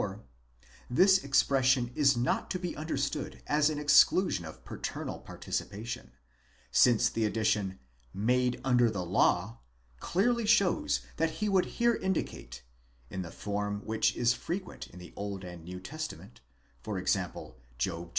[0.01, 0.23] 4),
[0.89, 6.11] this expression is not to be understood as an exclusion of paternal participation;
[6.71, 7.77] since the addition
[8.11, 9.59] made under the law,
[9.99, 12.63] γενόμενον ὑπὸ νόμον, clearly shows that he would here indicate
[13.11, 16.41] (in the form which is frequent in the Old and New Testament,
[16.81, 18.09] for example Job xiv.